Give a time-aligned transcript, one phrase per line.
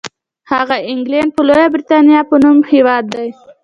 [0.51, 3.29] هغه انګلنډ یا لویه برېټانیا په نوم هېواد دی.